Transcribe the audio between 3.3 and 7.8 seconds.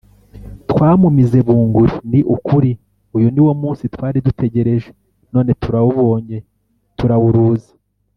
ni wo munsi twari dutegereje, None turawubonye, turawuruzi.